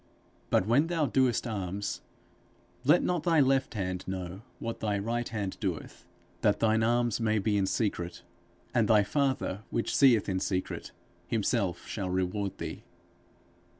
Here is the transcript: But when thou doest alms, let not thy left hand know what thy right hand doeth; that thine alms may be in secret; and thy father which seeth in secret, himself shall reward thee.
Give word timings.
But 0.49 0.65
when 0.65 0.87
thou 0.87 1.05
doest 1.05 1.45
alms, 1.45 2.01
let 2.83 3.03
not 3.03 3.21
thy 3.21 3.39
left 3.39 3.75
hand 3.75 4.03
know 4.07 4.41
what 4.57 4.79
thy 4.79 4.97
right 4.97 5.29
hand 5.29 5.57
doeth; 5.59 6.07
that 6.41 6.59
thine 6.59 6.81
alms 6.81 7.19
may 7.21 7.37
be 7.37 7.55
in 7.55 7.67
secret; 7.67 8.23
and 8.73 8.87
thy 8.87 9.03
father 9.03 9.61
which 9.69 9.95
seeth 9.95 10.27
in 10.27 10.39
secret, 10.39 10.91
himself 11.27 11.85
shall 11.85 12.09
reward 12.09 12.57
thee. 12.57 12.83